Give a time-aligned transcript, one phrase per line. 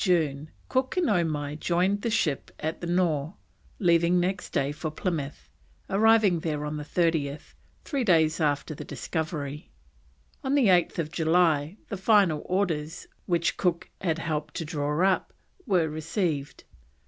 [0.01, 3.35] On 24th June Cook and Omai joined the ship at the Nore,
[3.77, 5.47] leaving next day for Plymouth,
[5.91, 7.53] arriving there on 30th,
[7.85, 9.69] three days after the Discovery.
[10.43, 15.33] On 8th July the final orders, which Cook had helped to draw up,
[15.67, 16.63] were received.